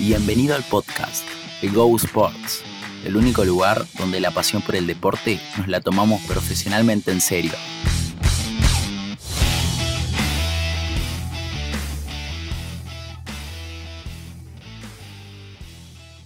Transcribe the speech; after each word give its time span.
Bienvenido 0.00 0.54
al 0.54 0.62
podcast 0.62 1.26
de 1.60 1.68
Go 1.70 1.96
Sports, 1.96 2.62
el 3.04 3.16
único 3.16 3.44
lugar 3.44 3.84
donde 3.98 4.20
la 4.20 4.30
pasión 4.30 4.62
por 4.62 4.76
el 4.76 4.86
deporte 4.86 5.40
nos 5.58 5.66
la 5.66 5.80
tomamos 5.80 6.22
profesionalmente 6.22 7.10
en 7.10 7.20
serio. 7.20 7.50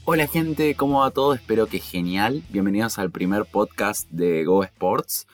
Hola 0.05 0.27
gente, 0.27 0.75
¿cómo 0.75 1.01
va 1.01 1.11
todo? 1.11 1.33
Espero 1.33 1.67
que 1.67 1.79
genial. 1.79 2.43
Bienvenidos 2.51 2.99
al 2.99 3.11
primer 3.11 3.47
podcast 3.47 4.07
de 4.11 4.45
Go 4.45 4.65
Sports. 4.65 5.27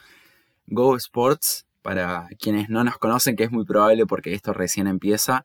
Go 0.68 0.94
Sports, 0.94 1.66
para 1.82 2.28
quienes 2.38 2.68
no 2.68 2.84
nos 2.84 2.98
conocen, 2.98 3.34
que 3.34 3.42
es 3.42 3.50
muy 3.50 3.64
probable 3.64 4.06
porque 4.06 4.32
esto 4.32 4.52
recién 4.52 4.86
empieza, 4.86 5.44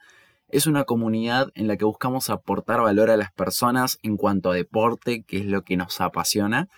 es 0.54 0.68
una 0.68 0.84
comunidad 0.84 1.50
en 1.56 1.68
la 1.68 1.78
que 1.78 1.86
buscamos 1.86 2.30
aportar 2.30 2.80
valor 2.80 3.10
a 3.10 3.18
las 3.18 3.32
personas 3.32 3.98
en 4.04 4.18
cuanto 4.18 4.52
a 4.52 4.56
deporte, 4.56 5.24
que 5.24 5.40
es 5.40 5.46
lo 5.46 5.64
que 5.64 5.78
nos 5.78 6.00
apasiona. 6.00 6.70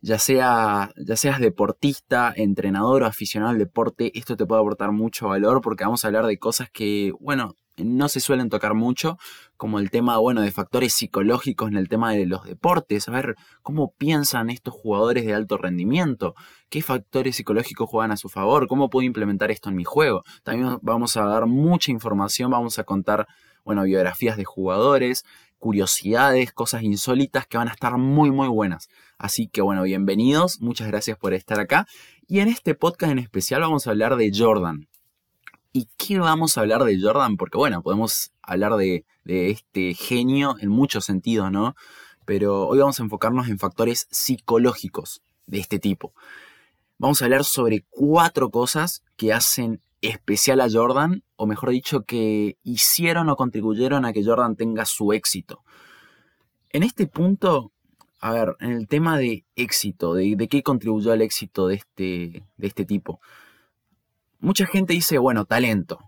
Ya, 0.00 0.20
sea, 0.20 0.92
ya 0.96 1.16
seas 1.16 1.40
deportista, 1.40 2.32
entrenador 2.36 3.02
o 3.02 3.06
aficionado 3.06 3.50
al 3.50 3.58
deporte, 3.58 4.16
esto 4.16 4.36
te 4.36 4.46
puede 4.46 4.60
aportar 4.60 4.92
mucho 4.92 5.26
valor 5.26 5.60
porque 5.60 5.82
vamos 5.82 6.04
a 6.04 6.08
hablar 6.08 6.26
de 6.26 6.38
cosas 6.38 6.70
que, 6.70 7.12
bueno, 7.18 7.56
no 7.84 8.08
se 8.08 8.20
suelen 8.20 8.48
tocar 8.48 8.74
mucho, 8.74 9.18
como 9.56 9.78
el 9.78 9.90
tema, 9.90 10.18
bueno, 10.18 10.40
de 10.40 10.50
factores 10.50 10.94
psicológicos 10.94 11.68
en 11.68 11.76
el 11.76 11.88
tema 11.88 12.12
de 12.12 12.26
los 12.26 12.44
deportes, 12.44 13.08
a 13.08 13.12
ver 13.12 13.34
cómo 13.62 13.92
piensan 13.96 14.50
estos 14.50 14.74
jugadores 14.74 15.26
de 15.26 15.34
alto 15.34 15.56
rendimiento, 15.56 16.34
qué 16.68 16.82
factores 16.82 17.36
psicológicos 17.36 17.88
juegan 17.88 18.12
a 18.12 18.16
su 18.16 18.28
favor, 18.28 18.68
cómo 18.68 18.90
puedo 18.90 19.06
implementar 19.06 19.50
esto 19.50 19.68
en 19.68 19.76
mi 19.76 19.84
juego. 19.84 20.22
También 20.42 20.78
vamos 20.82 21.16
a 21.16 21.24
dar 21.24 21.46
mucha 21.46 21.90
información, 21.90 22.50
vamos 22.50 22.78
a 22.78 22.84
contar, 22.84 23.26
bueno, 23.64 23.82
biografías 23.82 24.36
de 24.36 24.44
jugadores, 24.44 25.24
curiosidades, 25.58 26.52
cosas 26.52 26.82
insólitas 26.82 27.46
que 27.46 27.58
van 27.58 27.68
a 27.68 27.72
estar 27.72 27.96
muy, 27.98 28.30
muy 28.30 28.48
buenas. 28.48 28.88
Así 29.18 29.48
que, 29.48 29.60
bueno, 29.60 29.82
bienvenidos, 29.82 30.60
muchas 30.60 30.88
gracias 30.88 31.18
por 31.18 31.34
estar 31.34 31.60
acá. 31.60 31.86
Y 32.26 32.40
en 32.40 32.48
este 32.48 32.74
podcast 32.74 33.12
en 33.12 33.18
especial 33.18 33.62
vamos 33.62 33.86
a 33.86 33.90
hablar 33.90 34.16
de 34.16 34.30
Jordan. 34.34 34.88
¿Y 35.72 35.88
qué 35.98 36.18
vamos 36.18 36.56
a 36.56 36.62
hablar 36.62 36.84
de 36.84 36.98
Jordan? 37.00 37.36
Porque 37.36 37.58
bueno, 37.58 37.82
podemos 37.82 38.32
hablar 38.42 38.76
de, 38.76 39.04
este 39.24 39.92
genio 39.92 40.56
en 40.60 40.70
muchos 40.70 41.04
sentidos, 41.04 41.52
¿no? 41.52 41.76
Pero 42.24 42.66
hoy 42.66 42.78
vamos 42.78 42.98
a 42.98 43.02
enfocarnos 43.02 43.48
en 43.48 43.58
factores 43.58 44.06
psicológicos 44.10 45.20
de 45.46 45.58
este 45.58 45.78
tipo. 45.78 46.14
Vamos 46.96 47.20
a 47.20 47.26
hablar 47.26 47.44
sobre 47.44 47.84
cuatro 47.90 48.50
cosas 48.50 49.02
que 49.16 49.34
hacen 49.34 49.82
especial 50.00 50.62
a 50.62 50.70
Jordan, 50.70 51.22
o 51.36 51.46
mejor 51.46 51.70
dicho, 51.70 52.04
que 52.04 52.56
hicieron 52.62 53.28
o 53.28 53.36
contribuyeron 53.36 54.06
a 54.06 54.14
que 54.14 54.24
Jordan 54.24 54.56
tenga 54.56 54.86
su 54.86 55.12
éxito. 55.12 55.62
En 56.70 56.82
este 56.82 57.06
punto, 57.06 57.72
a 58.20 58.32
ver, 58.32 58.56
en 58.60 58.72
el 58.72 58.88
tema 58.88 59.18
de 59.18 59.44
éxito, 59.56 60.14
de, 60.14 60.34
de 60.34 60.48
qué 60.48 60.62
contribuyó 60.62 61.12
al 61.12 61.20
éxito 61.20 61.68
de 61.68 61.74
este, 61.74 62.46
de 62.56 62.66
este 62.66 62.86
tipo 62.86 63.20
mucha 64.38 64.66
gente 64.66 64.92
dice, 64.92 65.18
bueno, 65.18 65.44
talento. 65.44 65.98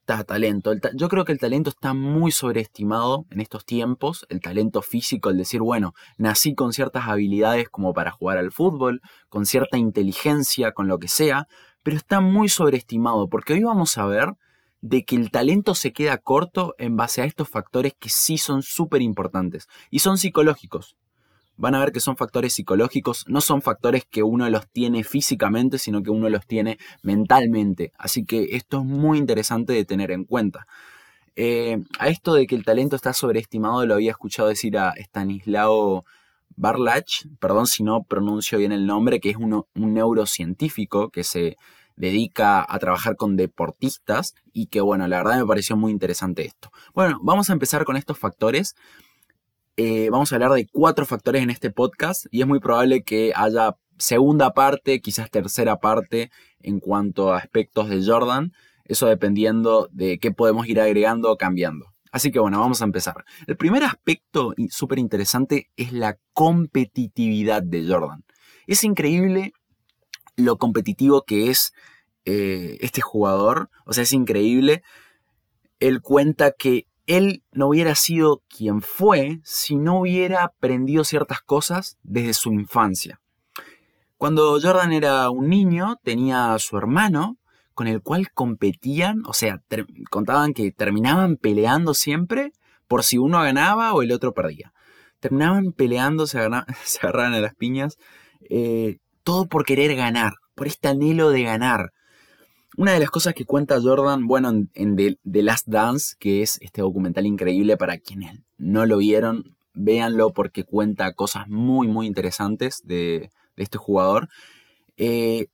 Está 0.00 0.24
talento. 0.24 0.72
yo 0.94 1.08
creo 1.08 1.24
que 1.24 1.30
el 1.32 1.38
talento 1.38 1.70
está 1.70 1.94
muy 1.94 2.32
sobreestimado 2.32 3.26
en 3.30 3.40
estos 3.40 3.64
tiempos. 3.64 4.26
El 4.28 4.40
talento 4.40 4.82
físico, 4.82 5.30
el 5.30 5.38
decir, 5.38 5.60
bueno, 5.60 5.92
nací 6.18 6.54
con 6.54 6.72
ciertas 6.72 7.06
habilidades 7.06 7.68
como 7.68 7.92
para 7.92 8.10
jugar 8.10 8.38
al 8.38 8.50
fútbol, 8.50 9.02
con 9.28 9.46
cierta 9.46 9.78
inteligencia, 9.78 10.72
con 10.72 10.88
lo 10.88 10.98
que 10.98 11.06
sea, 11.06 11.46
pero 11.82 11.96
está 11.96 12.20
muy 12.20 12.48
sobreestimado 12.48 13.28
porque 13.28 13.52
hoy 13.52 13.62
vamos 13.62 13.96
a 13.98 14.06
ver 14.06 14.34
de 14.80 15.04
que 15.04 15.14
el 15.14 15.30
talento 15.30 15.74
se 15.74 15.92
queda 15.92 16.18
corto 16.18 16.74
en 16.78 16.96
base 16.96 17.22
a 17.22 17.26
estos 17.26 17.48
factores 17.48 17.92
que 17.98 18.08
sí 18.08 18.38
son 18.38 18.62
súper 18.62 19.02
importantes 19.02 19.68
y 19.90 20.00
son 20.00 20.18
psicológicos 20.18 20.96
van 21.60 21.74
a 21.74 21.80
ver 21.80 21.92
que 21.92 22.00
son 22.00 22.16
factores 22.16 22.54
psicológicos, 22.54 23.24
no 23.28 23.40
son 23.40 23.60
factores 23.60 24.04
que 24.10 24.22
uno 24.22 24.48
los 24.48 24.66
tiene 24.68 25.04
físicamente, 25.04 25.78
sino 25.78 26.02
que 26.02 26.10
uno 26.10 26.28
los 26.30 26.46
tiene 26.46 26.78
mentalmente. 27.02 27.92
Así 27.98 28.24
que 28.24 28.56
esto 28.56 28.80
es 28.80 28.86
muy 28.86 29.18
interesante 29.18 29.74
de 29.74 29.84
tener 29.84 30.10
en 30.10 30.24
cuenta. 30.24 30.66
Eh, 31.36 31.78
a 31.98 32.08
esto 32.08 32.34
de 32.34 32.46
que 32.46 32.56
el 32.56 32.64
talento 32.64 32.96
está 32.96 33.12
sobreestimado 33.12 33.86
lo 33.86 33.94
había 33.94 34.10
escuchado 34.10 34.48
decir 34.48 34.76
a 34.78 34.94
Stanislao 34.96 36.04
Barlach, 36.56 37.26
perdón 37.38 37.66
si 37.66 37.82
no 37.82 38.02
pronuncio 38.02 38.58
bien 38.58 38.72
el 38.72 38.86
nombre, 38.86 39.20
que 39.20 39.30
es 39.30 39.36
un 39.36 39.64
neurocientífico 39.74 41.10
que 41.10 41.24
se 41.24 41.56
dedica 41.96 42.64
a 42.66 42.78
trabajar 42.78 43.16
con 43.16 43.36
deportistas 43.36 44.34
y 44.52 44.66
que 44.66 44.80
bueno, 44.80 45.06
la 45.06 45.18
verdad 45.18 45.38
me 45.38 45.46
pareció 45.46 45.76
muy 45.76 45.92
interesante 45.92 46.46
esto. 46.46 46.70
Bueno, 46.94 47.18
vamos 47.22 47.50
a 47.50 47.52
empezar 47.52 47.84
con 47.84 47.96
estos 47.96 48.18
factores. 48.18 48.74
Eh, 49.76 50.08
vamos 50.10 50.32
a 50.32 50.36
hablar 50.36 50.52
de 50.52 50.66
cuatro 50.70 51.06
factores 51.06 51.42
en 51.42 51.50
este 51.50 51.70
podcast 51.70 52.26
y 52.30 52.40
es 52.42 52.46
muy 52.46 52.60
probable 52.60 53.02
que 53.02 53.32
haya 53.34 53.76
segunda 53.98 54.52
parte, 54.52 55.00
quizás 55.00 55.30
tercera 55.30 55.76
parte 55.78 56.30
en 56.60 56.80
cuanto 56.80 57.32
a 57.32 57.38
aspectos 57.38 57.88
de 57.88 58.04
Jordan, 58.04 58.52
eso 58.84 59.06
dependiendo 59.06 59.88
de 59.92 60.18
qué 60.18 60.32
podemos 60.32 60.68
ir 60.68 60.80
agregando 60.80 61.30
o 61.30 61.36
cambiando. 61.36 61.86
Así 62.12 62.32
que 62.32 62.40
bueno, 62.40 62.58
vamos 62.58 62.82
a 62.82 62.84
empezar. 62.84 63.24
El 63.46 63.56
primer 63.56 63.84
aspecto 63.84 64.52
súper 64.68 64.98
interesante 64.98 65.70
es 65.76 65.92
la 65.92 66.18
competitividad 66.32 67.62
de 67.62 67.86
Jordan. 67.86 68.24
Es 68.66 68.82
increíble 68.82 69.52
lo 70.36 70.58
competitivo 70.58 71.22
que 71.22 71.50
es 71.50 71.72
eh, 72.24 72.78
este 72.80 73.00
jugador, 73.00 73.70
o 73.84 73.92
sea, 73.92 74.02
es 74.02 74.12
increíble. 74.12 74.82
Él 75.78 76.02
cuenta 76.02 76.52
que 76.52 76.86
él 77.10 77.42
no 77.50 77.66
hubiera 77.66 77.96
sido 77.96 78.44
quien 78.48 78.82
fue 78.82 79.40
si 79.42 79.74
no 79.74 79.98
hubiera 79.98 80.44
aprendido 80.44 81.02
ciertas 81.02 81.40
cosas 81.40 81.98
desde 82.04 82.34
su 82.34 82.52
infancia. 82.52 83.20
Cuando 84.16 84.60
Jordan 84.60 84.92
era 84.92 85.28
un 85.30 85.48
niño, 85.48 85.96
tenía 86.04 86.54
a 86.54 86.58
su 86.60 86.78
hermano 86.78 87.36
con 87.74 87.88
el 87.88 88.00
cual 88.00 88.30
competían, 88.32 89.22
o 89.26 89.32
sea, 89.32 89.60
contaban 90.08 90.54
que 90.54 90.70
terminaban 90.70 91.36
peleando 91.36 91.94
siempre 91.94 92.52
por 92.86 93.02
si 93.02 93.18
uno 93.18 93.42
ganaba 93.42 93.92
o 93.92 94.02
el 94.02 94.12
otro 94.12 94.32
perdía. 94.32 94.72
Terminaban 95.18 95.72
peleando, 95.72 96.28
se, 96.28 96.38
agarraban 97.02 97.34
a 97.34 97.40
las 97.40 97.56
piñas, 97.56 97.96
eh, 98.48 98.98
todo 99.24 99.48
por 99.48 99.64
querer 99.64 99.96
ganar, 99.96 100.34
por 100.54 100.68
este 100.68 100.86
anhelo 100.86 101.30
de 101.30 101.42
ganar. 101.42 101.90
Una 102.76 102.92
de 102.92 103.00
las 103.00 103.10
cosas 103.10 103.34
que 103.34 103.44
cuenta 103.44 103.80
Jordan, 103.80 104.26
bueno, 104.26 104.50
en, 104.74 104.96
The, 104.96 105.42
Last 105.42 105.66
Dance, 105.66 106.14
que 106.18 106.42
es 106.42 106.58
este 106.60 106.82
documental 106.82 107.26
increíble 107.26 107.76
para 107.76 107.98
quienes 107.98 108.40
no 108.58 108.86
lo 108.86 108.98
vieron, 108.98 109.56
véanlo 109.74 110.32
porque 110.32 110.64
cuenta 110.64 111.12
cosas 111.14 111.48
muy, 111.48 111.88
muy 111.88 112.06
interesantes 112.06 112.82
de, 112.84 113.30
este 113.56 113.76
jugador. 113.76 114.28
Eh, 114.96 115.48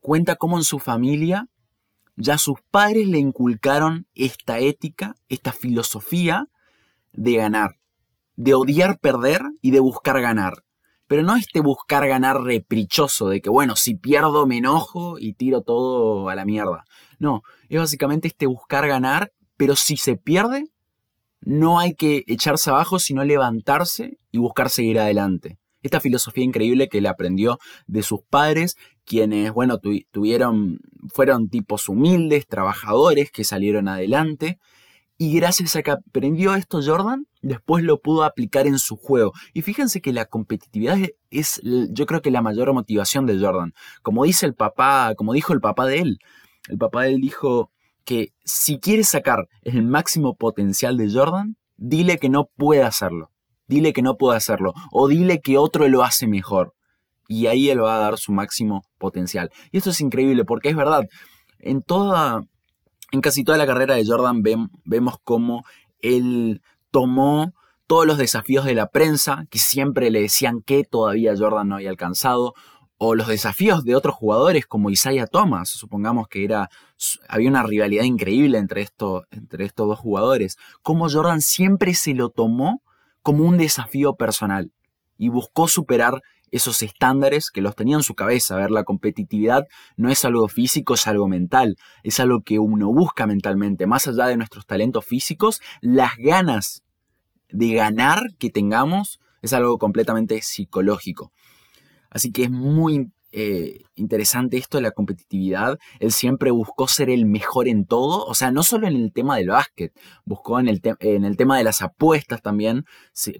cuenta 0.00 0.36
cómo 0.36 0.56
en 0.56 0.64
su 0.64 0.78
familia 0.78 1.48
ya 2.16 2.38
sus 2.38 2.60
padres 2.70 3.06
le 3.06 3.18
inculcaron 3.18 4.06
esta 4.14 4.58
ética, 4.58 5.14
esta 5.28 5.52
filosofía 5.52 6.48
de 7.12 7.36
ganar, 7.36 7.76
de 8.36 8.54
odiar 8.54 8.98
perder 8.98 9.42
y 9.60 9.70
de 9.70 9.80
buscar 9.80 10.20
ganar 10.20 10.64
pero 11.08 11.22
no 11.22 11.34
este 11.34 11.60
buscar 11.60 12.06
ganar 12.06 12.42
reprichoso 12.42 13.28
de 13.28 13.40
que, 13.40 13.50
bueno, 13.50 13.74
si 13.74 13.94
pierdo 13.96 14.46
me 14.46 14.58
enojo 14.58 15.18
y 15.18 15.32
tiro 15.32 15.62
todo 15.62 16.28
a 16.28 16.34
la 16.34 16.44
mierda. 16.44 16.84
No, 17.18 17.42
es 17.68 17.80
básicamente 17.80 18.28
este 18.28 18.46
buscar 18.46 18.86
ganar, 18.86 19.32
pero 19.56 19.74
si 19.74 19.96
se 19.96 20.16
pierde, 20.16 20.66
no 21.40 21.78
hay 21.78 21.94
que 21.94 22.24
echarse 22.26 22.70
abajo, 22.70 22.98
sino 22.98 23.24
levantarse 23.24 24.18
y 24.30 24.38
buscar 24.38 24.68
seguir 24.70 25.00
adelante. 25.00 25.58
Esta 25.82 26.00
filosofía 26.00 26.44
increíble 26.44 26.88
que 26.88 27.00
le 27.00 27.08
aprendió 27.08 27.58
de 27.86 28.02
sus 28.02 28.20
padres, 28.28 28.76
quienes, 29.04 29.52
bueno, 29.52 29.78
tuvieron, 30.10 30.78
fueron 31.12 31.48
tipos 31.48 31.88
humildes, 31.88 32.46
trabajadores 32.46 33.30
que 33.30 33.44
salieron 33.44 33.88
adelante 33.88 34.58
y 35.16 35.34
gracias 35.34 35.74
a 35.76 35.82
que 35.82 35.92
aprendió 35.92 36.54
esto 36.54 36.80
Jordan, 36.84 37.26
después 37.42 37.84
lo 37.84 38.00
pudo 38.00 38.24
aplicar 38.24 38.66
en 38.66 38.78
su 38.78 38.96
juego. 38.96 39.32
Y 39.54 39.62
fíjense 39.62 40.00
que 40.00 40.12
la 40.12 40.26
competitividad 40.26 40.98
es, 41.30 41.60
yo 41.62 42.06
creo 42.06 42.22
que 42.22 42.30
la 42.30 42.42
mayor 42.42 42.72
motivación 42.72 43.26
de 43.26 43.38
Jordan. 43.38 43.74
Como 44.02 44.24
dice 44.24 44.46
el 44.46 44.54
papá, 44.54 45.14
como 45.16 45.32
dijo 45.32 45.52
el 45.52 45.60
papá 45.60 45.86
de 45.86 46.00
él, 46.00 46.18
el 46.68 46.78
papá 46.78 47.04
de 47.04 47.14
él 47.14 47.20
dijo 47.20 47.70
que 48.04 48.32
si 48.44 48.78
quieres 48.78 49.08
sacar 49.08 49.48
el 49.62 49.82
máximo 49.82 50.34
potencial 50.36 50.96
de 50.96 51.12
Jordan, 51.12 51.56
dile 51.76 52.18
que 52.18 52.28
no 52.28 52.48
puede 52.56 52.82
hacerlo. 52.82 53.30
Dile 53.66 53.92
que 53.92 54.02
no 54.02 54.16
puede 54.16 54.36
hacerlo. 54.36 54.72
O 54.90 55.08
dile 55.08 55.40
que 55.40 55.58
otro 55.58 55.86
lo 55.88 56.02
hace 56.02 56.26
mejor. 56.26 56.74
Y 57.28 57.46
ahí 57.46 57.68
él 57.68 57.82
va 57.82 57.96
a 57.96 58.00
dar 58.00 58.18
su 58.18 58.32
máximo 58.32 58.84
potencial. 58.96 59.50
Y 59.70 59.76
esto 59.76 59.90
es 59.90 60.00
increíble 60.00 60.44
porque 60.44 60.70
es 60.70 60.76
verdad. 60.76 61.04
En 61.58 61.82
toda, 61.82 62.46
en 63.12 63.20
casi 63.20 63.44
toda 63.44 63.58
la 63.58 63.66
carrera 63.66 63.94
de 63.94 64.06
Jordan 64.06 64.42
vemos 64.42 65.16
cómo 65.22 65.64
él 66.00 66.62
tomó 66.98 67.54
todos 67.86 68.06
los 68.06 68.18
desafíos 68.18 68.64
de 68.64 68.74
la 68.74 68.88
prensa, 68.88 69.46
que 69.50 69.60
siempre 69.60 70.10
le 70.10 70.20
decían 70.20 70.62
que 70.62 70.82
todavía 70.82 71.32
Jordan 71.38 71.68
no 71.68 71.76
había 71.76 71.90
alcanzado, 71.90 72.54
o 72.96 73.14
los 73.14 73.28
desafíos 73.28 73.84
de 73.84 73.94
otros 73.94 74.16
jugadores 74.16 74.66
como 74.66 74.90
Isaiah 74.90 75.28
Thomas, 75.28 75.68
supongamos 75.68 76.26
que 76.26 76.42
era 76.42 76.70
había 77.28 77.50
una 77.50 77.62
rivalidad 77.62 78.02
increíble 78.02 78.58
entre, 78.58 78.88
entre 79.30 79.64
estos 79.64 79.86
dos 79.86 79.96
jugadores, 79.96 80.56
como 80.82 81.08
Jordan 81.08 81.40
siempre 81.40 81.94
se 81.94 82.14
lo 82.14 82.30
tomó 82.30 82.82
como 83.22 83.44
un 83.44 83.58
desafío 83.58 84.16
personal 84.16 84.72
y 85.16 85.28
buscó 85.28 85.68
superar 85.68 86.20
esos 86.50 86.82
estándares 86.82 87.52
que 87.52 87.60
los 87.60 87.76
tenía 87.76 87.94
en 87.94 88.02
su 88.02 88.16
cabeza. 88.16 88.56
A 88.56 88.58
ver, 88.58 88.72
la 88.72 88.82
competitividad 88.82 89.68
no 89.96 90.10
es 90.10 90.24
algo 90.24 90.48
físico, 90.48 90.94
es 90.94 91.06
algo 91.06 91.28
mental, 91.28 91.76
es 92.02 92.18
algo 92.18 92.42
que 92.42 92.58
uno 92.58 92.92
busca 92.92 93.28
mentalmente. 93.28 93.86
Más 93.86 94.08
allá 94.08 94.26
de 94.26 94.36
nuestros 94.36 94.66
talentos 94.66 95.04
físicos, 95.04 95.60
las 95.80 96.16
ganas 96.16 96.82
de 97.50 97.72
ganar 97.72 98.22
que 98.38 98.50
tengamos 98.50 99.20
es 99.42 99.52
algo 99.52 99.78
completamente 99.78 100.42
psicológico. 100.42 101.32
Así 102.10 102.32
que 102.32 102.44
es 102.44 102.50
muy 102.50 103.10
eh, 103.30 103.82
interesante 103.94 104.56
esto 104.56 104.78
de 104.78 104.82
la 104.82 104.90
competitividad. 104.90 105.78
Él 106.00 106.12
siempre 106.12 106.50
buscó 106.50 106.88
ser 106.88 107.10
el 107.10 107.26
mejor 107.26 107.68
en 107.68 107.84
todo, 107.84 108.24
o 108.24 108.34
sea, 108.34 108.50
no 108.50 108.62
solo 108.62 108.86
en 108.86 108.96
el 108.96 109.12
tema 109.12 109.36
del 109.36 109.48
básquet, 109.48 109.92
buscó 110.24 110.58
en 110.58 110.66
el, 110.66 110.80
en 111.00 111.26
el 111.26 111.36
tema 111.36 111.58
de 111.58 111.64
las 111.64 111.82
apuestas 111.82 112.40
también. 112.40 112.86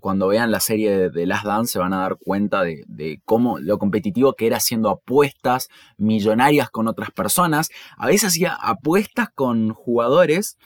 cuando 0.01 0.29
vean 0.29 0.51
la 0.51 0.61
serie 0.61 0.91
de, 0.91 1.11
The 1.11 1.27
Last 1.27 1.47
Dance 1.47 1.73
se 1.73 1.79
van 1.79 1.95
a 1.95 2.01
dar 2.01 2.19
cuenta 2.19 2.63
de, 2.63 3.23
cómo 3.25 3.59
lo 3.59 3.79
competitivo 3.79 4.35
que 4.35 4.47
era 4.47 4.59
haciendo 4.59 4.91
apuestas 4.91 5.69
millonarias 5.97 6.69
con 6.69 6.87
otras 6.87 7.11
personas. 7.11 7.71
A 7.97 8.07
veces 8.07 8.29
hacía 8.29 8.55
apuestas 8.61 9.29
con 9.35 9.71
jugadores, 9.73 10.59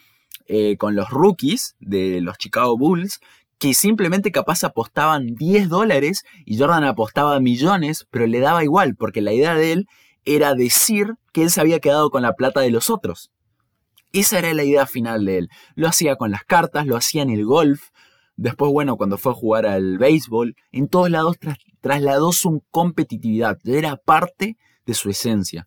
eh, 0.55 0.77
con 0.77 0.95
los 0.95 1.09
rookies 1.09 1.77
de 1.81 2.21
los 2.21 2.37
Chicago 2.37 2.77
Bulls, 2.77 3.21
que 3.59 3.73
simplemente 3.73 4.33
capaz 4.33 4.65
apostaban 4.65 5.35
10 5.35 5.71
dólares 5.71 6.25
y 6.45 6.59
Jordan 6.59 6.85
apostaba 6.85 7.41
millones, 7.41 8.07
pero 8.11 8.27
le 8.27 8.39
daba 8.41 8.63
igual, 8.63 8.95
porque 8.95 9.23
la 9.23 9.33
idea 9.33 9.55
de 9.55 9.73
él 9.73 9.87
era 10.27 10.55
decir 10.55 11.15
que 11.33 11.45
él 11.45 11.51
se 11.51 11.63
había 11.63 11.81
quedado 11.81 12.11
con 12.11 12.21
la 12.21 12.35
plata 12.35 12.61
de 12.61 12.71
los 12.71 12.91
otros. 12.91 13.31
Esa 14.13 14.41
era 14.41 14.53
la 14.53 14.65
idea 14.65 14.85
final 14.85 15.25
de 15.25 15.39
él. 15.39 15.49
Lo 15.75 15.89
hacía 15.89 16.17
con 16.17 16.31
las 16.31 16.45
cartas, 16.45 16.85
lo 16.87 16.99
hacía 16.99 17.23
en 17.23 17.31
el 17.31 17.47
golf. 17.47 17.89
Después, 18.37 18.71
bueno, 18.71 18.99
cuando 18.99 19.17
fue 19.17 19.33
a 19.33 19.37
jugar 19.37 19.65
al 19.65 19.97
béisbol, 19.97 20.55
en 20.71 20.89
todos 20.89 21.09
lados 21.09 21.39
trasladó 21.81 22.33
su 22.33 22.63
competitividad. 22.71 23.57
Era 23.65 23.97
parte 23.97 24.59
de 24.85 24.93
su 24.93 25.09
esencia. 25.09 25.65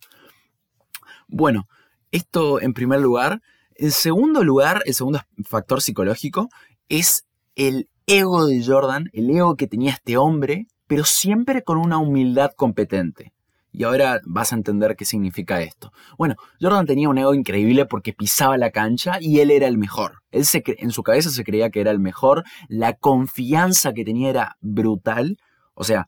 Bueno, 1.26 1.66
esto 2.12 2.60
en 2.60 2.72
primer 2.72 3.00
lugar. 3.00 3.42
En 3.78 3.90
segundo 3.90 4.42
lugar, 4.42 4.82
el 4.86 4.94
segundo 4.94 5.20
factor 5.44 5.82
psicológico 5.82 6.48
es 6.88 7.26
el 7.56 7.88
ego 8.06 8.46
de 8.46 8.64
Jordan, 8.64 9.10
el 9.12 9.30
ego 9.30 9.56
que 9.56 9.66
tenía 9.66 9.92
este 9.92 10.16
hombre, 10.16 10.66
pero 10.86 11.04
siempre 11.04 11.62
con 11.62 11.78
una 11.78 11.98
humildad 11.98 12.52
competente. 12.56 13.32
Y 13.72 13.84
ahora 13.84 14.20
vas 14.24 14.52
a 14.52 14.56
entender 14.56 14.96
qué 14.96 15.04
significa 15.04 15.60
esto. 15.60 15.92
Bueno, 16.16 16.36
Jordan 16.58 16.86
tenía 16.86 17.10
un 17.10 17.18
ego 17.18 17.34
increíble 17.34 17.84
porque 17.84 18.14
pisaba 18.14 18.56
la 18.56 18.70
cancha 18.70 19.18
y 19.20 19.40
él 19.40 19.50
era 19.50 19.66
el 19.66 19.76
mejor. 19.76 20.22
Él 20.30 20.46
en 20.78 20.90
su 20.90 21.02
cabeza 21.02 21.28
se 21.28 21.44
creía 21.44 21.68
que 21.68 21.82
era 21.82 21.90
el 21.90 21.98
mejor. 21.98 22.44
La 22.68 22.94
confianza 22.94 23.92
que 23.92 24.04
tenía 24.04 24.30
era 24.30 24.56
brutal. 24.62 25.36
O 25.74 25.84
sea, 25.84 26.06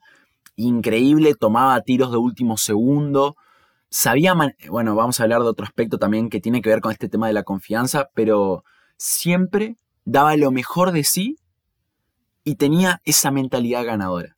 increíble, 0.55 1.35
tomaba 1.35 1.79
tiros 1.81 2.09
de 2.11 2.17
último 2.17 2.57
segundo. 2.57 3.35
Sabía, 3.91 4.35
bueno, 4.69 4.95
vamos 4.95 5.19
a 5.19 5.23
hablar 5.23 5.41
de 5.41 5.47
otro 5.47 5.65
aspecto 5.65 5.97
también 5.97 6.29
que 6.29 6.39
tiene 6.39 6.61
que 6.61 6.69
ver 6.69 6.79
con 6.79 6.91
este 6.91 7.09
tema 7.09 7.25
de 7.27 7.33
la 7.33 7.43
confianza, 7.43 8.09
pero 8.13 8.63
siempre 8.97 9.77
daba 10.05 10.35
lo 10.37 10.51
mejor 10.51 10.91
de 10.91 11.03
sí 11.03 11.37
y 12.43 12.55
tenía 12.55 13.01
esa 13.03 13.31
mentalidad 13.31 13.85
ganadora, 13.85 14.37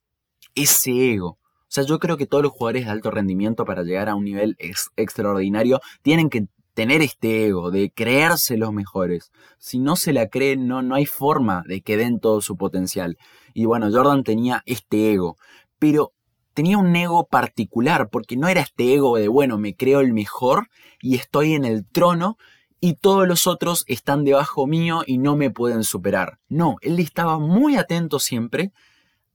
ese 0.54 1.12
ego. 1.12 1.38
O 1.72 1.74
sea, 1.74 1.84
yo 1.84 1.98
creo 1.98 2.16
que 2.16 2.26
todos 2.26 2.42
los 2.42 2.52
jugadores 2.52 2.86
de 2.86 2.92
alto 2.92 3.10
rendimiento 3.10 3.66
para 3.66 3.82
llegar 3.82 4.08
a 4.08 4.14
un 4.14 4.24
nivel 4.24 4.56
extraordinario 4.96 5.80
tienen 6.00 6.30
que 6.30 6.46
tener 6.74 7.02
este 7.02 7.46
ego, 7.46 7.70
de 7.70 7.90
creerse 7.90 8.56
los 8.56 8.72
mejores. 8.72 9.32
Si 9.58 9.78
no 9.78 9.96
se 9.96 10.14
la 10.14 10.28
creen, 10.28 10.66
no, 10.66 10.80
no 10.80 10.94
hay 10.94 11.04
forma 11.04 11.62
de 11.66 11.82
que 11.82 11.98
den 11.98 12.20
todo 12.20 12.40
su 12.40 12.56
potencial. 12.56 13.18
Y 13.52 13.66
bueno, 13.66 13.90
Jordan 13.92 14.24
tenía 14.24 14.62
este 14.64 15.12
ego, 15.12 15.36
pero 15.78 16.12
tenía 16.54 16.78
un 16.78 16.94
ego 16.94 17.26
particular, 17.26 18.08
porque 18.10 18.36
no 18.36 18.48
era 18.48 18.60
este 18.60 18.94
ego 18.94 19.16
de, 19.16 19.28
bueno, 19.28 19.58
me 19.58 19.74
creo 19.74 20.00
el 20.00 20.12
mejor 20.12 20.68
y 21.00 21.16
estoy 21.16 21.54
en 21.54 21.64
el 21.64 21.86
trono 21.86 22.36
y 22.80 22.94
todos 22.94 23.28
los 23.28 23.46
otros 23.46 23.84
están 23.86 24.24
debajo 24.24 24.66
mío 24.66 25.02
y 25.06 25.18
no 25.18 25.36
me 25.36 25.50
pueden 25.50 25.84
superar. 25.84 26.38
No, 26.48 26.76
él 26.80 26.98
estaba 26.98 27.38
muy 27.38 27.76
atento 27.76 28.18
siempre 28.18 28.72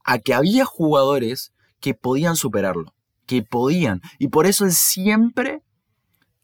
a 0.03 0.19
que 0.19 0.33
había 0.33 0.65
jugadores 0.65 1.53
que 1.79 1.93
podían 1.93 2.35
superarlo, 2.35 2.93
que 3.25 3.43
podían. 3.43 4.01
Y 4.19 4.27
por 4.27 4.47
eso 4.47 4.65
él 4.65 4.73
siempre 4.73 5.63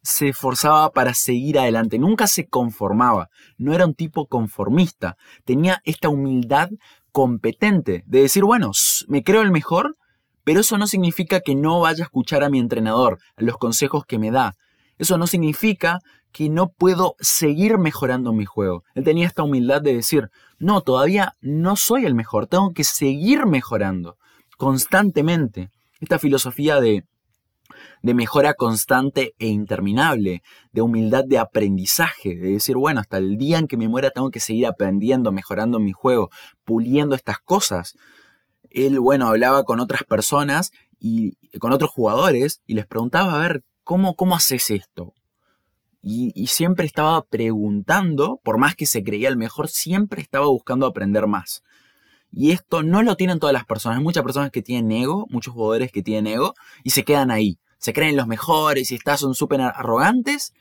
se 0.01 0.29
esforzaba 0.29 0.91
para 0.91 1.13
seguir 1.13 1.57
adelante, 1.57 1.97
nunca 1.97 2.27
se 2.27 2.47
conformaba, 2.47 3.29
no 3.57 3.73
era 3.73 3.85
un 3.85 3.95
tipo 3.95 4.27
conformista, 4.27 5.17
tenía 5.45 5.81
esta 5.85 6.09
humildad 6.09 6.69
competente 7.13 8.03
de 8.05 8.21
decir, 8.21 8.43
bueno, 8.43 8.71
me 9.07 9.23
creo 9.23 9.41
el 9.41 9.51
mejor, 9.51 9.97
pero 10.43 10.61
eso 10.61 10.77
no 10.77 10.87
significa 10.87 11.41
que 11.41 11.55
no 11.55 11.79
vaya 11.79 12.03
a 12.03 12.05
escuchar 12.05 12.43
a 12.43 12.49
mi 12.49 12.59
entrenador, 12.59 13.19
a 13.35 13.43
los 13.43 13.57
consejos 13.57 14.05
que 14.05 14.19
me 14.19 14.31
da. 14.31 14.55
Eso 14.97 15.17
no 15.17 15.27
significa 15.27 15.99
que 16.31 16.49
no 16.49 16.69
puedo 16.69 17.15
seguir 17.19 17.77
mejorando 17.77 18.33
mi 18.33 18.45
juego. 18.45 18.83
Él 18.95 19.03
tenía 19.03 19.27
esta 19.27 19.43
humildad 19.43 19.81
de 19.81 19.93
decir, 19.93 20.29
no, 20.59 20.81
todavía 20.81 21.35
no 21.41 21.75
soy 21.75 22.05
el 22.05 22.15
mejor, 22.15 22.47
tengo 22.47 22.73
que 22.73 22.83
seguir 22.83 23.45
mejorando 23.45 24.17
constantemente. 24.57 25.69
Esta 25.99 26.19
filosofía 26.19 26.81
de, 26.81 27.05
de 28.01 28.13
mejora 28.13 28.53
constante 28.55 29.33
e 29.39 29.47
interminable, 29.47 30.41
de 30.71 30.81
humildad 30.81 31.23
de 31.25 31.37
aprendizaje, 31.37 32.35
de 32.35 32.53
decir, 32.53 32.75
bueno, 32.75 32.99
hasta 32.99 33.17
el 33.17 33.37
día 33.37 33.59
en 33.59 33.67
que 33.67 33.77
me 33.77 33.87
muera 33.87 34.09
tengo 34.09 34.31
que 34.31 34.39
seguir 34.39 34.65
aprendiendo, 34.65 35.31
mejorando 35.31 35.79
mi 35.79 35.91
juego, 35.91 36.29
puliendo 36.65 37.15
estas 37.15 37.39
cosas. 37.39 37.95
Él, 38.73 38.99
bueno, 38.99 39.27
hablaba 39.27 39.63
con 39.63 39.79
otras 39.79 40.03
personas 40.03 40.71
y 40.99 41.35
con 41.59 41.71
otros 41.71 41.91
jugadores 41.91 42.61
y 42.65 42.73
les 42.73 42.85
preguntaba, 42.85 43.35
a 43.35 43.47
ver, 43.47 43.63
¿cómo, 43.83 44.15
cómo 44.15 44.35
haces 44.35 44.71
esto? 44.71 45.13
Y, 46.05 46.47
siempre 46.47 46.85
estaba 46.85 47.23
preguntando, 47.23 48.41
por 48.43 48.57
más 48.57 48.75
que 48.75 48.85
se 48.85 49.03
creía 49.05 49.29
el 49.29 49.37
mejor, 49.37 49.69
siempre 49.69 50.21
estaba 50.21 50.47
buscando 50.47 50.85
aprender 50.85 51.27
más. 51.27 51.63
Y 52.29 52.51
esto 52.51 52.83
no 52.83 53.03
lo 53.03 53.15
tienen 53.15 53.39
todas 53.39 53.53
las 53.53 53.65
personas. 53.65 53.99
Hay 53.99 54.03
muchas 54.03 54.23
personas 54.23 54.51
que 54.51 54.61
tienen 54.61 54.91
ego, 54.91 55.27
muchos 55.29 55.53
jugadores 55.53 55.93
que 55.93 56.03
tienen 56.03 56.27
ego, 56.27 56.55
y 56.83 56.89
se 56.89 57.05
quedan 57.05 57.31
ahí. 57.31 57.57
Se 57.77 57.93
creen 57.93 58.17
los 58.17 58.27
mejores 58.27 58.91
y 58.91 58.95
está, 58.95 59.15
son 59.15 59.33
súper 59.33 59.61
arrogantes. 59.61 60.53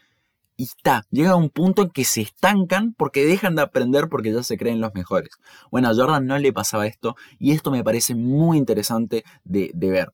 Y 0.56 0.64
está, 0.64 1.06
llega 1.10 1.30
a 1.30 1.36
un 1.36 1.50
punto 1.50 1.82
en 1.82 1.90
que 1.90 2.04
se 2.04 2.20
estancan 2.20 2.94
porque 2.94 3.24
dejan 3.24 3.56
de 3.56 3.62
aprender 3.62 4.08
porque 4.08 4.32
ya 4.32 4.42
se 4.42 4.58
creen 4.58 4.80
los 4.80 4.94
mejores. 4.94 5.30
Bueno, 5.70 5.88
a 5.88 5.94
Jordan 5.94 6.26
no 6.26 6.38
le 6.38 6.52
pasaba 6.52 6.86
esto 6.86 7.16
y 7.38 7.52
esto 7.52 7.70
me 7.70 7.82
parece 7.82 8.14
muy 8.14 8.58
interesante 8.58 9.24
de, 9.44 9.72
ver. 9.74 10.12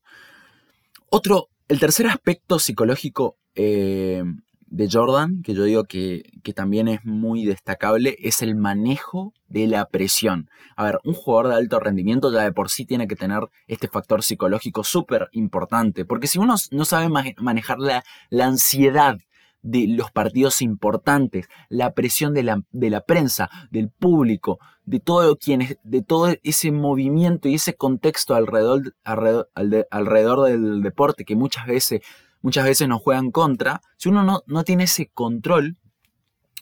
Otro, 1.11 1.49
el 1.69 1.81
tercer 1.81 2.07
aspecto 2.07 2.59
psicológico 2.59 3.37
eh, 3.55 4.23
de 4.71 4.89
Jordan, 4.91 5.43
que 5.43 5.55
yo 5.55 5.65
digo 5.65 5.85
que, 5.85 6.23
también 6.55 6.89
es 6.89 7.05
muy 7.05 7.45
destacable, 7.45 8.17
es 8.21 8.43
el 8.43 8.55
manejo 8.57 9.35
de 9.49 9.67
la 9.67 9.87
presión. 9.87 10.49
A 10.77 10.85
ver, 10.85 10.99
un 11.05 11.15
jugador 11.15 11.49
de 11.49 11.55
alto 11.57 11.79
rendimiento 11.79 12.33
ya 12.33 12.43
de 12.43 12.53
por 12.53 12.71
sí 12.71 12.87
tiene 12.87 13.07
que 13.07 13.17
tener 13.17 13.41
este 13.67 13.89
factor 13.89 14.23
psicológico 14.23 14.83
súper 14.83 15.29
importante, 15.33 16.05
porque 16.05 16.27
si 16.27 16.39
uno 16.39 16.55
no 16.71 16.85
sabe 16.85 17.09
manejar 17.39 17.79
la, 17.79 18.03
ansiedad 18.43 19.19
de 19.63 19.87
los 19.89 20.11
partidos 20.11 20.63
importantes, 20.63 21.49
la 21.69 21.93
presión 21.93 22.35
de 22.35 22.43
la, 22.43 22.63
de 22.71 22.91
la 22.91 23.03
prensa, 23.03 23.51
del 23.71 23.91
público, 23.91 24.59
de 24.85 25.01
todo, 25.01 25.37
quienes, 25.37 25.79
de 25.83 26.03
todo 26.03 26.35
ese 26.43 26.73
movimiento 26.73 27.49
y 27.49 27.55
ese 27.55 27.75
contexto 27.75 28.35
alrededor, 28.35 28.95
alrededor, 29.05 29.51
alrededor 29.91 30.49
del 30.49 30.83
deporte 30.83 31.25
que 31.25 31.37
muchas 31.37 31.67
veces 31.67 32.01
muchas 32.41 32.65
veces 32.65 32.89
nos 32.89 33.03
juegan 33.03 33.31
contra, 33.31 33.83
si 33.97 34.09
uno 34.09 34.23
no, 34.23 34.43
no 34.47 34.65
tiene 34.65 34.85
ese 34.85 35.09
control, 35.09 35.77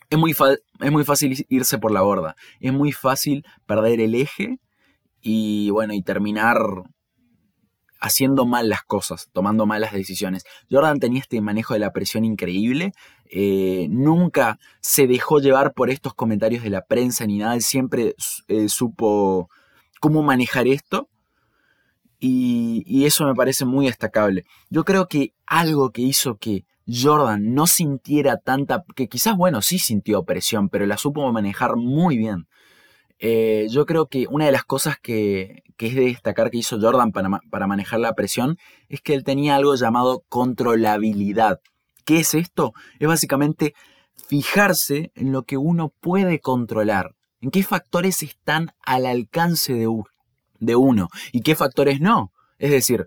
es 0.09 0.19
muy, 0.19 0.35
es 0.81 0.93
muy 0.93 1.05
fácil 1.05 1.47
irse 1.49 1.79
por 1.79 1.93
la 1.93 2.03
borda, 2.03 2.37
es 2.61 2.73
muy 2.73 2.93
fácil 2.93 3.45
perder 3.67 4.01
el 4.01 4.15
eje 4.15 4.59
y 5.21 5.71
bueno, 5.71 5.95
y 5.95 6.03
terminar 6.03 6.59
haciendo 8.07 8.47
mal 8.47 8.69
las 8.69 8.83
cosas, 8.83 9.29
tomando 9.33 9.67
malas 9.67 9.93
decisiones. 9.93 10.45
Jordan 10.71 10.99
tenía 10.99 11.21
este 11.21 11.41
manejo 11.41 11.75
de 11.75 11.81
la 11.81 11.93
presión 11.93 12.25
increíble, 12.25 12.93
eh, 13.31 13.87
nunca 13.91 14.59
se 14.81 15.07
dejó 15.07 15.41
llevar 15.41 15.73
por 15.75 15.91
estos 15.91 16.15
comentarios 16.15 16.63
de 16.63 16.71
la 16.71 16.83
prensa 16.83 17.27
ni 17.27 17.39
nada, 17.39 17.55
él 17.55 17.63
siempre 17.63 18.15
eh, 18.49 18.69
supo 18.69 19.51
cómo 20.01 20.23
manejar 20.23 20.67
esto 20.69 21.09
y, 22.19 23.05
eso 23.05 23.27
me 23.27 23.35
parece 23.35 23.65
muy 23.65 23.87
destacable. 23.87 24.45
Yo 24.71 24.85
creo 24.85 25.07
que 25.07 25.33
algo 25.47 25.91
que 25.91 26.03
hizo 26.03 26.37
que 26.39 26.65
Jordan 26.89 27.55
no 27.55 27.67
sintiera 27.67 28.39
tanta, 28.39 28.85
que 28.95 29.09
quizás, 29.09 29.37
bueno, 29.37 29.63
sí 29.63 29.79
sintió 29.79 30.25
presión, 30.25 30.69
pero 30.69 30.87
la 30.87 30.97
supo 30.97 31.31
manejar 31.33 31.77
muy 31.77 32.17
bien. 32.17 32.47
Eh, 33.19 33.67
yo 33.71 33.87
creo 33.87 34.07
que 34.09 34.27
una 34.29 34.47
de 34.47 34.53
las 34.53 34.65
cosas 34.65 34.97
que, 35.01 35.63
es 35.79 35.95
de 35.95 36.07
destacar 36.07 36.51
que 36.51 36.59
hizo 36.59 36.81
Jordan 36.81 37.13
para, 37.13 37.29
para 37.51 37.67
manejar 37.67 38.01
la 38.01 38.15
presión 38.15 38.59
es 38.89 39.03
que 39.03 39.15
él 39.15 39.25
tenía 39.25 39.57
algo 39.57 39.75
llamado 39.75 40.25
controlabilidad. 40.29 41.61
¿Qué 42.05 42.21
es 42.21 42.35
esto? 42.35 42.73
Es 42.99 43.09
básicamente 43.09 43.75
fijarse 44.17 45.13
en 45.15 45.33
lo 45.33 45.43
que 45.43 45.57
uno 45.57 45.93
puede 46.01 46.41
controlar, 46.41 47.15
en 47.41 47.51
qué 47.51 47.63
factores 47.63 48.23
están 48.23 48.71
al 48.85 49.07
alcance 49.07 49.75
de, 49.75 49.89
de 50.59 50.77
uno 50.77 51.09
y 51.33 51.43
qué 51.43 51.55
factores 51.55 52.01
no. 52.01 52.33
Es 52.59 52.71
decir, 52.71 53.07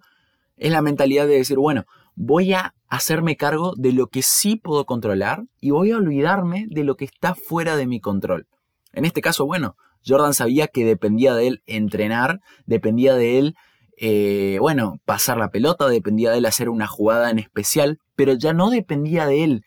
es 0.57 0.71
la 0.71 0.81
mentalidad 0.81 1.27
de 1.27 1.38
decir, 1.38 1.57
bueno, 1.57 1.85
voy 2.15 2.53
a 2.53 2.75
hacerme 2.88 3.38
cargo 3.38 3.73
de 3.77 3.93
lo 3.93 4.07
que 4.07 4.21
sí 4.21 4.57
puedo 4.57 4.85
controlar 4.85 5.45
y 5.61 5.71
voy 5.71 5.91
a 5.91 5.97
olvidarme 5.97 6.67
de 6.69 6.83
lo 6.83 6.95
que 6.95 7.05
está 7.05 7.33
fuera 7.35 7.75
de 7.75 7.88
mi 7.88 7.99
control. 7.99 8.47
En 8.93 9.05
este 9.05 9.22
caso, 9.22 9.46
bueno, 9.46 9.75
Jordan 10.05 10.34
sabía 10.34 10.67
que 10.67 10.86
dependía 10.86 11.34
de 11.36 11.48
él 11.48 11.63
entrenar, 11.65 12.39
dependía 12.65 13.15
de 13.15 13.39
él, 13.39 13.55
eh, 13.98 14.58
bueno, 14.60 15.00
pasar 15.05 15.38
la 15.38 15.50
pelota, 15.50 15.88
dependía 15.88 16.31
de 16.31 16.38
él 16.38 16.46
hacer 16.46 16.69
una 16.69 16.88
jugada 16.88 17.29
en 17.29 17.39
especial, 17.39 18.00
pero 18.15 18.34
ya 18.34 18.53
no 18.53 18.69
dependía 18.69 19.25
de 19.25 19.43
él 19.43 19.65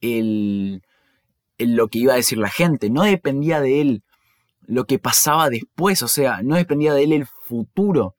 el, 0.00 0.82
lo 1.58 1.88
que 1.88 2.00
iba 2.00 2.12
a 2.12 2.16
decir 2.16 2.38
la 2.38 2.50
gente, 2.50 2.90
no 2.90 3.04
dependía 3.04 3.60
de 3.60 3.80
él 3.80 4.02
lo 4.60 4.84
que 4.84 4.98
pasaba 4.98 5.50
después, 5.50 6.02
o 6.02 6.08
sea, 6.08 6.42
no 6.42 6.56
dependía 6.56 6.94
de 6.94 7.04
él 7.04 7.12
el 7.12 7.26
futuro. 7.26 8.14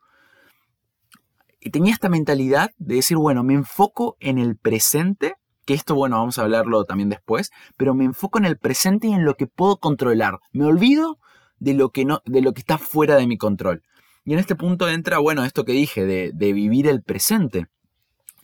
Y 1.59 1.69
tenía 1.69 1.93
esta 1.93 2.09
mentalidad 2.09 2.71
de 2.77 2.95
decir, 2.95 3.17
bueno, 3.17 3.43
me 3.43 3.53
enfoco 3.53 4.17
en 4.19 4.39
el 4.39 4.57
presente, 4.57 5.35
esto, 5.73 5.95
bueno, 5.95 6.17
vamos 6.17 6.37
a 6.37 6.43
hablarlo 6.43 6.85
también 6.85 7.09
después, 7.09 7.51
pero 7.77 7.93
me 7.93 8.05
enfoco 8.05 8.37
en 8.39 8.45
el 8.45 8.57
presente 8.57 9.07
y 9.07 9.13
en 9.13 9.25
lo 9.25 9.35
que 9.35 9.47
puedo 9.47 9.77
controlar. 9.77 10.39
Me 10.51 10.65
olvido 10.65 11.19
de 11.59 11.73
lo 11.73 11.89
que, 11.89 12.05
no, 12.05 12.21
de 12.25 12.41
lo 12.41 12.53
que 12.53 12.61
está 12.61 12.77
fuera 12.77 13.15
de 13.15 13.27
mi 13.27 13.37
control. 13.37 13.83
Y 14.23 14.33
en 14.33 14.39
este 14.39 14.55
punto 14.55 14.89
entra, 14.89 15.19
bueno, 15.19 15.43
esto 15.43 15.65
que 15.65 15.73
dije, 15.73 16.05
de, 16.05 16.31
de 16.33 16.53
vivir 16.53 16.87
el 16.87 17.01
presente. 17.01 17.67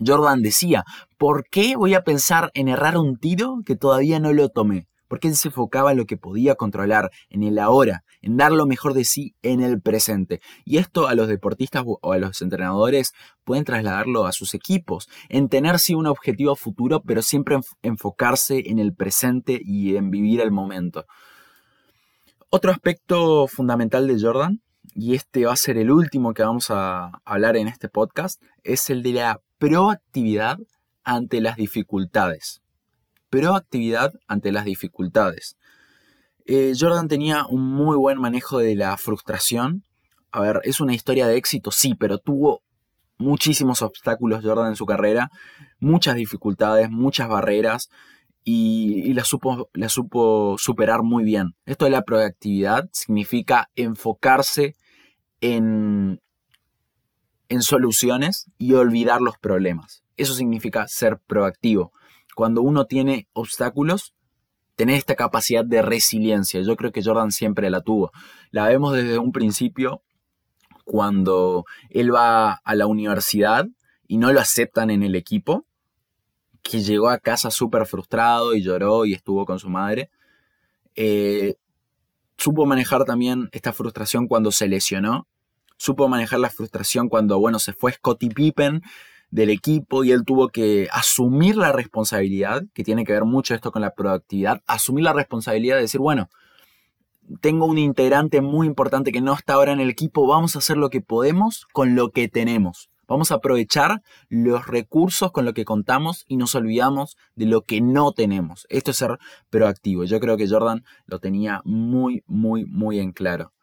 Jordan 0.05 0.41
decía, 0.41 0.84
¿por 1.17 1.48
qué 1.50 1.75
voy 1.75 1.93
a 1.93 2.03
pensar 2.03 2.51
en 2.53 2.67
errar 2.67 2.98
un 2.98 3.17
tiro 3.17 3.62
que 3.65 3.75
todavía 3.75 4.19
no 4.19 4.34
lo 4.34 4.50
tomé? 4.50 4.88
Porque 5.08 5.28
él 5.28 5.36
se 5.36 5.50
enfocaba 5.50 5.92
en 5.92 5.98
lo 5.98 6.06
que 6.06 6.18
podía 6.18 6.56
controlar, 6.56 7.12
en 7.30 7.44
el 7.44 7.60
ahora, 7.60 8.04
en 8.22 8.38
dar 8.38 8.52
lo 8.52 8.66
mejor 8.66 8.94
de 8.94 9.06
sí 9.06 9.36
en 9.42 9.62
el 9.62 9.82
presente. 9.82 10.42
Y 10.66 10.78
esto 10.78 11.08
a 11.08 11.16
los 11.16 11.28
deportistas 11.28 11.84
o 11.86 12.14
a 12.14 12.18
los 12.18 12.42
entrenadores 12.42 13.14
pueden 13.44 13.64
trasladarlo 13.64 14.26
a 14.26 14.32
sus 14.32 14.54
equipos, 14.54 15.08
en 15.30 15.50
tener 15.50 15.80
sí 15.80 15.94
un 15.94 16.08
objetivo 16.08 16.56
futuro, 16.56 17.02
pero 17.02 17.22
siempre 17.22 17.58
enfocarse 17.82 18.70
en 18.70 18.80
el 18.80 18.94
presente 18.94 19.60
y 19.64 19.96
en 19.96 20.12
vivir 20.12 20.42
el 20.42 20.52
momento. 20.52 21.06
Otro 22.50 22.72
aspecto 22.72 23.48
fundamental 23.48 24.08
de 24.08 24.22
Jordan, 24.22 24.62
y 24.96 25.16
este 25.16 25.46
va 25.46 25.54
a 25.54 25.58
ser 25.58 25.78
el 25.78 25.92
último 25.92 26.34
que 26.34 26.44
vamos 26.44 26.68
a 26.70 27.22
hablar 27.26 27.58
en 27.58 27.68
este 27.68 27.90
podcast, 27.90 28.42
es 28.64 28.90
el 28.90 29.04
de 29.04 29.14
la 29.14 29.42
proactividad 29.58 30.58
ante 31.04 31.42
las 31.42 31.58
dificultades. 31.58 32.62
Proactividad 33.29 34.13
ante 34.27 34.51
las 34.51 34.65
dificultades. 34.65 35.57
Eh, 36.46 36.74
Jordan 36.79 37.07
tenía 37.07 37.46
un 37.46 37.62
muy 37.62 37.98
buen 37.98 38.19
manejo 38.19 38.60
de 38.60 38.75
la 38.75 38.96
frustración. 38.98 39.84
A 40.31 40.39
ver, 40.39 40.62
es 40.63 40.79
una 40.79 40.93
historia 40.93 41.27
de 41.27 41.36
éxito, 41.36 41.72
sí, 41.72 41.93
pero 41.96 42.19
tuvo 42.19 42.62
muchísimos 43.17 43.81
obstáculos 43.81 44.43
Jordan 44.43 44.67
en 44.67 44.75
su 44.75 44.86
carrera, 44.86 45.29
muchas 45.79 46.15
dificultades, 46.15 46.89
muchas 46.89 47.27
barreras 47.27 47.89
y, 48.43 49.13
la, 49.13 49.25
supo, 49.25 49.69
la 49.74 49.89
supo 49.89 50.55
superar 50.57 51.03
muy 51.03 51.25
bien. 51.25 51.55
Esto 51.65 51.84
de 51.84 51.91
la 51.91 52.03
proactividad 52.03 52.88
significa 52.93 53.69
enfocarse 53.75 54.75
en, 55.41 56.22
en 57.50 57.62
soluciones 57.62 58.50
y 58.57 58.74
olvidar 58.74 59.19
los 59.19 59.38
problemas. 59.38 60.03
Eso 60.15 60.34
significa 60.34 60.88
ser 60.88 61.19
proactivo. 61.27 61.91
Cuando 62.38 62.62
uno 62.62 62.86
tiene 62.86 63.27
obstáculos, 63.34 64.13
tener 64.75 64.96
esta 64.96 65.15
capacidad 65.15 65.65
de 65.65 65.82
resiliencia. 65.82 66.62
Yo 66.62 66.75
creo 66.75 66.91
que 66.91 67.01
Jordan 67.03 67.32
siempre 67.32 67.72
la 67.72 67.82
tuvo. 67.82 68.12
La 68.51 68.67
vemos 68.67 68.94
desde 68.94 69.17
un 69.17 69.32
principio 69.32 70.03
cuando 70.86 71.65
él 71.89 72.13
va 72.13 72.62
a 72.63 72.75
la 72.75 72.86
universidad 72.86 73.65
y 74.08 74.17
no 74.17 74.32
lo 74.32 74.39
aceptan 74.39 74.91
en 74.91 75.01
el 75.01 75.15
equipo 75.15 75.65
que 76.62 76.84
llegó 76.84 77.10
a 77.10 77.17
casa 77.17 77.50
súper 77.50 77.88
frustrado 77.88 78.53
y 78.53 78.62
lloró 78.62 79.06
y 79.06 79.15
estuvo 79.15 79.44
con 79.44 79.58
su 79.58 79.70
madre. 79.70 80.12
Eh, 80.94 81.56
supo 82.38 82.67
manejar 82.67 83.03
también 83.06 83.50
esta 83.51 83.74
frustración 83.74 84.27
cuando 84.27 84.51
se 84.51 84.67
lesionó. 84.67 85.27
Supo 85.77 86.08
manejar 86.08 86.39
la 86.39 86.51
frustración 86.51 87.10
cuando, 87.10 87.39
bueno, 87.39 87.58
se 87.58 87.74
fue 87.74 87.94
Scottie 87.94 88.29
Pippen 88.29 88.84
del 89.29 89.50
equipo 89.50 90.03
y 90.03 90.12
él 90.12 90.24
tuvo 90.25 90.50
que 90.50 90.88
asumir 90.91 91.57
la 91.57 91.72
responsabilidad, 91.72 92.63
que 92.74 92.84
tiene 92.84 93.05
que 93.05 93.13
ver 93.13 93.25
mucho 93.25 93.53
esto 93.53 93.72
con 93.72 93.81
la 93.81 93.91
proactividad, 93.91 94.62
asumir 94.67 95.03
la 95.03 95.13
responsabilidad 95.13 95.75
de 95.75 95.81
decir, 95.81 96.00
bueno, 96.00 96.29
tengo 97.41 97.65
un 97.65 97.77
integrante 97.77 98.41
muy 98.41 98.67
importante 98.67 99.12
que 99.12 99.22
no 99.22 99.34
está 99.34 99.53
ahora 99.53 99.74
en 99.74 99.79
el 99.79 99.89
equipo, 99.89 100.27
vamos 100.27 100.55
a 100.55 100.60
hacer 100.60 100.77
lo 100.77 100.89
que 100.89 101.01
podemos 101.01 101.67
con 101.74 101.96
lo 101.96 102.12
que 102.12 102.29
tenemos. 102.29 102.89
Vamos 103.07 103.31
a 103.31 103.36
aprovechar 103.36 104.01
los 104.27 104.67
recursos 104.67 105.31
con 105.31 105.46
los 105.46 105.53
que 105.53 105.63
contamos 105.63 106.25
y 106.27 106.36
nos 106.36 106.55
olvidamos 106.55 107.15
de 107.36 107.46
lo 107.46 107.62
que 107.62 107.79
no 107.79 108.12
tenemos. 108.12 108.67
Esto 108.69 108.91
es 108.91 108.98
ser 108.98 109.17
proactivo. 109.50 110.03
Yo 110.03 110.19
creo 110.19 110.36
que 110.36 110.48
Jordan 110.48 110.84
lo 111.05 111.19
tenía 111.19 111.62
muy, 111.63 112.24
muy, 112.27 112.65
muy 112.65 113.00
en 113.00 113.13
claro. 113.13 113.53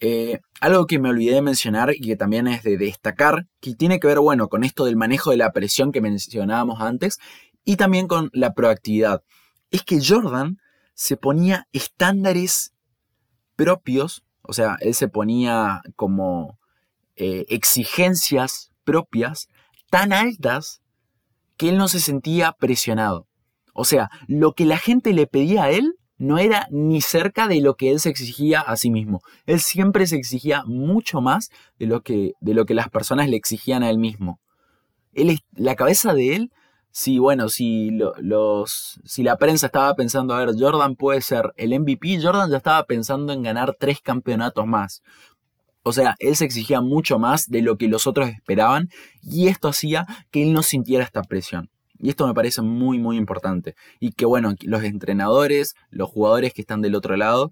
Eh, 0.00 0.40
algo 0.60 0.86
que 0.86 0.98
me 0.98 1.08
olvidé 1.08 1.34
de 1.34 1.42
mencionar 1.42 1.94
y 1.94 2.00
que 2.00 2.16
también 2.16 2.46
es 2.48 2.62
de 2.62 2.76
destacar, 2.76 3.46
que 3.60 3.74
tiene 3.74 3.98
que 3.98 4.06
ver, 4.06 4.18
bueno, 4.20 4.48
con 4.48 4.62
esto 4.62 4.84
del 4.84 4.96
manejo 4.96 5.30
de 5.30 5.38
la 5.38 5.52
presión 5.52 5.92
que 5.92 6.00
mencionábamos 6.00 6.80
antes 6.80 7.18
y 7.64 7.76
también 7.76 8.06
con 8.06 8.30
la 8.32 8.52
proactividad, 8.52 9.22
es 9.70 9.82
que 9.82 10.00
Jordan 10.04 10.58
se 10.94 11.16
ponía 11.16 11.66
estándares 11.72 12.74
propios, 13.56 14.24
o 14.42 14.52
sea, 14.52 14.76
él 14.80 14.94
se 14.94 15.08
ponía 15.08 15.82
como 15.96 16.58
eh, 17.16 17.46
exigencias 17.48 18.70
propias 18.84 19.48
tan 19.90 20.12
altas 20.12 20.82
que 21.56 21.70
él 21.70 21.78
no 21.78 21.88
se 21.88 22.00
sentía 22.00 22.52
presionado. 22.52 23.26
O 23.72 23.84
sea, 23.84 24.10
lo 24.26 24.52
que 24.52 24.64
la 24.64 24.78
gente 24.78 25.12
le 25.12 25.26
pedía 25.26 25.64
a 25.64 25.70
él 25.70 25.96
no 26.18 26.38
era 26.38 26.66
ni 26.70 27.00
cerca 27.00 27.48
de 27.48 27.60
lo 27.60 27.74
que 27.74 27.90
él 27.90 28.00
se 28.00 28.08
exigía 28.08 28.60
a 28.60 28.76
sí 28.76 28.90
mismo. 28.90 29.22
Él 29.44 29.60
siempre 29.60 30.06
se 30.06 30.16
exigía 30.16 30.62
mucho 30.64 31.20
más 31.20 31.50
de 31.78 31.86
lo 31.86 32.02
que, 32.02 32.32
de 32.40 32.54
lo 32.54 32.64
que 32.64 32.74
las 32.74 32.88
personas 32.88 33.28
le 33.28 33.36
exigían 33.36 33.82
a 33.82 33.90
él 33.90 33.98
mismo. 33.98 34.40
Él, 35.12 35.38
la 35.52 35.74
cabeza 35.74 36.14
de 36.14 36.36
él, 36.36 36.52
si 36.90 37.18
bueno, 37.18 37.50
si, 37.50 37.90
los, 37.90 39.00
si 39.04 39.22
la 39.22 39.36
prensa 39.36 39.66
estaba 39.66 39.94
pensando, 39.94 40.34
a 40.34 40.44
ver, 40.44 40.54
Jordan 40.58 40.96
puede 40.96 41.20
ser 41.20 41.52
el 41.56 41.78
MVP, 41.78 42.20
Jordan 42.22 42.50
ya 42.50 42.56
estaba 42.56 42.84
pensando 42.84 43.32
en 43.32 43.42
ganar 43.42 43.76
tres 43.78 44.00
campeonatos 44.00 44.66
más. 44.66 45.02
O 45.82 45.92
sea, 45.92 46.16
él 46.18 46.34
se 46.36 46.46
exigía 46.46 46.80
mucho 46.80 47.18
más 47.18 47.48
de 47.48 47.62
lo 47.62 47.76
que 47.76 47.88
los 47.88 48.06
otros 48.06 48.28
esperaban 48.28 48.88
y 49.22 49.48
esto 49.48 49.68
hacía 49.68 50.06
que 50.30 50.42
él 50.42 50.52
no 50.52 50.62
sintiera 50.62 51.04
esta 51.04 51.22
presión. 51.22 51.70
Y 51.98 52.10
esto 52.10 52.26
me 52.26 52.34
parece 52.34 52.62
muy, 52.62 52.98
muy 52.98 53.16
importante. 53.16 53.74
Y 54.00 54.12
que 54.12 54.26
bueno, 54.26 54.54
los 54.62 54.82
entrenadores, 54.84 55.74
los 55.90 56.08
jugadores 56.08 56.52
que 56.52 56.62
están 56.62 56.82
del 56.82 56.94
otro 56.94 57.16
lado, 57.16 57.50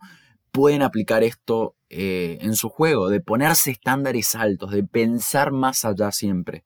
pueden 0.51 0.83
aplicar 0.83 1.25
esto 1.25 1.75
eh, 1.91 2.39
en 2.41 2.55
su 2.55 2.69
juego, 2.69 3.09
de 3.09 3.21
ponerse 3.21 3.71
estándares 3.73 4.35
altos, 4.35 4.71
de 4.71 4.85
pensar 4.85 5.51
más 5.51 5.85
allá 5.85 6.13
siempre. 6.13 6.65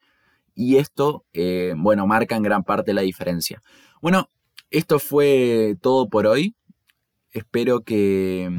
Y 0.54 0.76
esto, 0.76 1.24
eh, 1.32 1.74
bueno, 1.76 2.06
marca 2.06 2.36
en 2.36 2.42
gran 2.42 2.64
parte 2.64 2.92
la 2.92 3.02
diferencia. 3.02 3.62
Bueno, 4.02 4.28
esto 4.70 4.98
fue 4.98 5.76
todo 5.80 6.08
por 6.08 6.26
hoy. 6.26 6.54
Espero 7.30 7.80
que, 7.80 8.50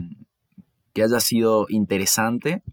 que 0.94 1.04
haya 1.04 1.20
sido 1.20 1.66
interesante. 1.70 2.64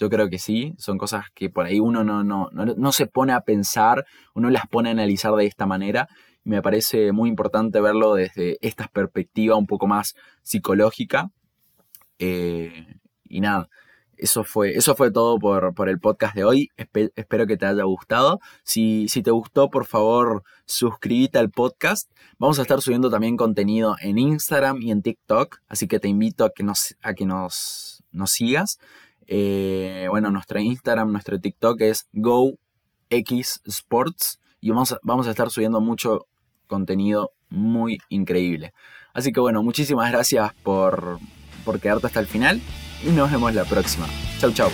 Yo 0.00 0.08
creo 0.08 0.30
que 0.30 0.38
sí, 0.38 0.72
son 0.78 0.96
cosas 0.96 1.26
que 1.34 1.50
por 1.50 1.66
ahí 1.66 1.78
uno 1.78 2.02
no, 2.04 2.24
no, 2.24 2.48
no, 2.50 2.92
se 2.92 3.06
pone 3.06 3.34
a 3.34 3.42
pensar, 3.42 4.06
uno 4.34 4.48
las 4.48 4.66
pone 4.66 4.88
a 4.88 4.92
analizar 4.92 5.34
de 5.34 5.44
esta 5.44 5.66
manera. 5.66 6.08
Y 6.42 6.48
me 6.48 6.62
parece 6.62 7.12
muy 7.12 7.28
importante 7.28 7.82
verlo 7.82 8.14
desde 8.14 8.56
esta 8.62 8.88
perspectiva 8.88 9.56
un 9.56 9.66
poco 9.66 9.86
más 9.86 10.14
psicológica. 10.42 11.28
Eh, 12.18 12.96
y 13.24 13.40
nada, 13.42 13.68
eso 14.16 14.42
fue, 14.42 14.72
eso 14.72 14.94
fue 14.94 15.10
todo 15.10 15.38
por, 15.38 15.88
el 15.90 16.00
podcast 16.00 16.34
de 16.34 16.44
hoy. 16.44 16.70
espero 16.76 17.46
que 17.46 17.58
te 17.58 17.66
haya 17.66 17.84
gustado. 17.84 18.40
Si, 18.64 19.06
si, 19.08 19.22
te 19.22 19.30
gustó, 19.30 19.68
por 19.68 19.84
favor, 19.84 20.44
suscríbete 20.64 21.38
al 21.38 21.50
podcast. 21.50 22.10
Vamos 22.38 22.58
a 22.58 22.62
estar 22.62 22.80
subiendo 22.80 23.10
también 23.10 23.36
contenido 23.36 23.96
en 24.00 24.16
Instagram 24.16 24.80
y 24.80 24.92
en 24.92 25.02
TikTok. 25.02 25.58
Así 25.68 25.88
que 25.88 26.00
te 26.00 26.08
invito 26.08 26.46
a 26.46 26.50
que 26.50 26.62
nos, 26.62 26.96
a 27.02 27.12
que 27.12 27.26
nos, 27.26 28.02
nos 28.12 28.30
sigas. 28.30 28.78
Eh, 29.32 30.08
bueno, 30.10 30.32
nuestro 30.32 30.58
Instagram, 30.58 31.12
nuestro 31.12 31.40
TikTok 31.40 31.80
es 31.82 32.08
GoXSports 32.12 34.40
y 34.60 34.70
vamos 34.70 34.90
a, 34.90 34.98
vamos 35.04 35.28
a 35.28 35.30
estar 35.30 35.50
subiendo 35.50 35.80
mucho 35.80 36.26
contenido 36.66 37.30
muy 37.48 37.98
increíble. 38.08 38.72
Así 39.14 39.30
que 39.32 39.38
bueno, 39.38 39.62
muchísimas 39.62 40.10
gracias 40.10 40.52
por, 40.64 41.20
por 41.64 41.78
quedarte 41.78 42.08
hasta 42.08 42.18
el 42.18 42.26
final 42.26 42.60
y 43.06 43.10
nos 43.10 43.30
vemos 43.30 43.54
la 43.54 43.64
próxima. 43.64 44.08
Chau 44.40 44.52
chau. 44.52 44.70